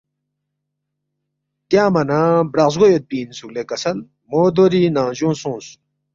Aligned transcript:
تیانگما 1.69 2.01
نہ 2.09 2.19
برق 2.51 2.69
زگو 2.73 2.87
یودپی 2.91 3.17
اِنسُوک 3.19 3.51
لے 3.55 3.63
کسل 3.69 3.97
مو 4.29 4.39
دوری 4.55 4.81
ننگجونگ 4.95 5.37
سونگس 5.41 5.67